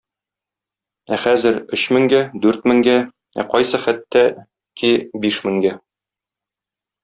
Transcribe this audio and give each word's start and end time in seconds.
Ә 1.17 1.19
хәзер- 1.25 1.59
өч 1.77 1.83
меңгә, 1.97 2.23
дүрт 2.47 2.65
меңгә, 2.71 2.97
ә 3.43 3.47
кайсы 3.53 3.83
хәттә 3.87 4.25
ки 4.83 4.93
биш 5.29 5.43
меңгә. 5.51 5.79